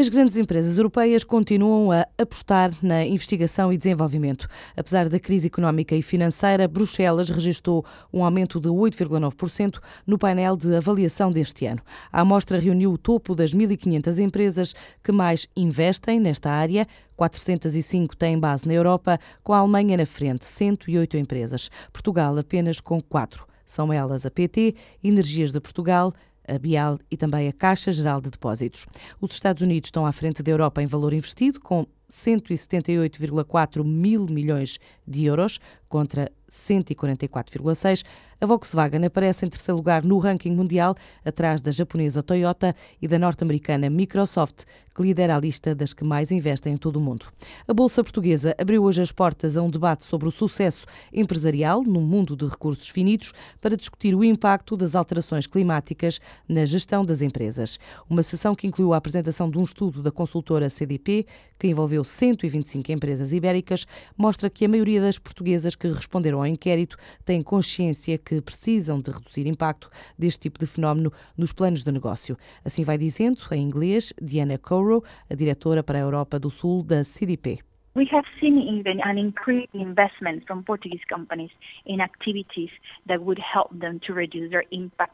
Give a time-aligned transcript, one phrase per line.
[0.00, 4.48] As grandes empresas europeias continuam a apostar na investigação e desenvolvimento.
[4.74, 10.74] Apesar da crise económica e financeira, Bruxelas registrou um aumento de 8,9% no painel de
[10.74, 11.82] avaliação deste ano.
[12.10, 14.74] A amostra reuniu o topo das 1.500 empresas
[15.04, 16.88] que mais investem nesta área.
[17.14, 21.70] 405 têm base na Europa, com a Alemanha na frente, 108 empresas.
[21.92, 23.46] Portugal apenas com 4.
[23.66, 24.74] São elas a PT,
[25.04, 26.14] Energias de Portugal,
[26.50, 28.86] a Bial e também a Caixa Geral de Depósitos.
[29.20, 34.78] Os Estados Unidos estão à frente da Europa em valor investido, com 178,4 mil milhões
[35.06, 38.04] de euros contra 144,6.
[38.40, 43.18] A Volkswagen aparece em terceiro lugar no ranking mundial, atrás da japonesa Toyota e da
[43.18, 44.64] norte-americana Microsoft,
[44.94, 47.26] que lidera a lista das que mais investem em todo o mundo.
[47.68, 52.00] A Bolsa Portuguesa abriu hoje as portas a um debate sobre o sucesso empresarial no
[52.00, 57.78] mundo de recursos finitos para discutir o impacto das alterações climáticas na gestão das empresas.
[58.08, 61.26] Uma sessão que incluiu a apresentação de um estudo da consultora CDP,
[61.58, 63.86] que envolveu 125 empresas ibéricas,
[64.16, 69.10] mostra que a maioria das portuguesas que responderam ao inquérito têm consciência que precisam de
[69.10, 72.36] reduzir impacto deste tipo de fenómeno nos planos de negócio.
[72.64, 77.02] Assim vai dizendo, em inglês, Diana Coro, a diretora para a Europa do Sul da
[77.02, 77.60] CDP.
[77.96, 81.50] We have seen even an increased investment from Portuguese companies
[81.84, 82.70] in activities
[83.06, 85.12] that would help them to reduce their impact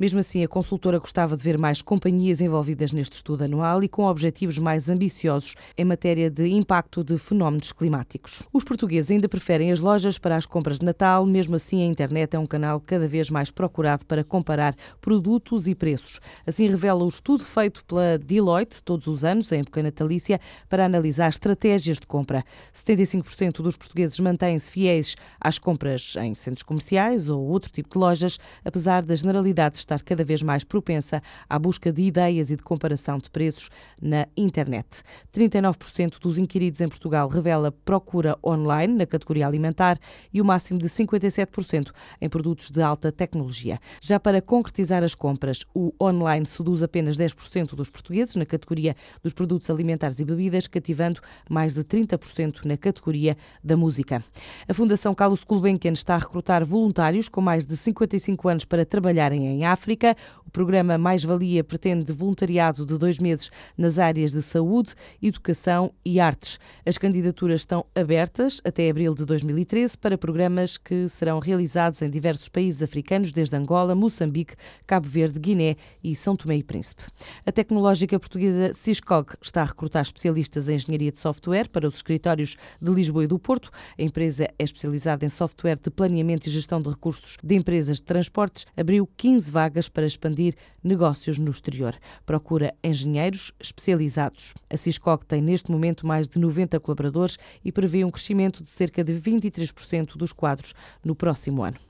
[0.00, 4.04] mesmo assim, a consultora gostava de ver mais companhias envolvidas neste estudo anual e com
[4.04, 8.42] objetivos mais ambiciosos em matéria de impacto de fenómenos climáticos.
[8.52, 12.34] Os portugueses ainda preferem as lojas para as compras de Natal, mesmo assim, a internet
[12.34, 16.20] é um canal cada vez mais procurado para comparar produtos e preços.
[16.46, 21.28] Assim revela o estudo feito pela Deloitte todos os anos, em época natalícia, para analisar
[21.28, 22.44] estratégias de compra.
[22.74, 28.38] 75% dos portugueses mantêm-se fiéis às compras em centros comerciais ou outro tipo de lojas,
[28.64, 32.62] apesar apesar da generalidade estar cada vez mais propensa à busca de ideias e de
[32.62, 33.68] comparação de preços
[34.00, 35.02] na internet.
[35.34, 39.98] 39% dos inquiridos em Portugal revela procura online na categoria alimentar
[40.32, 41.90] e o máximo de 57%
[42.20, 43.78] em produtos de alta tecnologia.
[44.00, 49.32] Já para concretizar as compras, o online seduz apenas 10% dos portugueses na categoria dos
[49.32, 51.20] produtos alimentares e bebidas, cativando
[51.50, 54.22] mais de 30% na categoria da música.
[54.68, 59.46] A Fundação Carlos Gulbenkian está a recrutar voluntários com mais de 55 anos para trabalharem
[59.46, 60.16] em África.
[60.46, 66.20] O programa Mais Valia pretende voluntariado de dois meses nas áreas de saúde, educação e
[66.20, 66.58] artes.
[66.86, 72.48] As candidaturas estão abertas até abril de 2013 para programas que serão realizados em diversos
[72.48, 74.54] países africanos, desde Angola, Moçambique,
[74.86, 77.02] Cabo Verde, Guiné e São Tomé e Príncipe.
[77.44, 82.56] A tecnológica portuguesa Ciscog está a recrutar especialistas em engenharia de software para os escritórios
[82.80, 83.70] de Lisboa e do Porto.
[83.98, 88.04] A empresa é especializada em software de planeamento e gestão de recursos de empresas de
[88.04, 90.35] transportes abriu 15 vagas para expandir
[90.82, 91.94] negócios no exterior.
[92.24, 94.54] Procura engenheiros especializados.
[94.68, 99.02] A Ciscog tem neste momento mais de 90 colaboradores e prevê um crescimento de cerca
[99.02, 101.85] de 23% dos quadros no próximo ano.